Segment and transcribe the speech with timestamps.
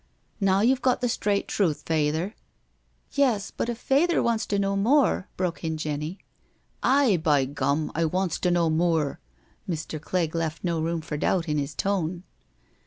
[0.39, 2.29] Now youVe got the straight truth, Fayther.•."
[2.91, 6.17] '* Yes, but if Fayther wants to know more.•/* broke in Jenny."
[6.81, 9.19] Aye, by gum, I wants to know moor."
[9.69, 10.01] Mr.
[10.01, 12.23] Clegg left no room for doubt in his tone.